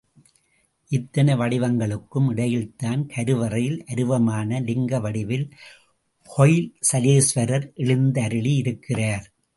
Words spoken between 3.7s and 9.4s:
அருவமான லிங்க வடிவில் ஹொய்சலேஸ்வரர் எழுந்தருளியிருக்கிறார்.